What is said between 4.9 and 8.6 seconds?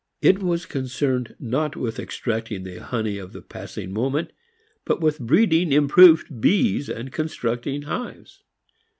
with breeding improved bees and constructing hives.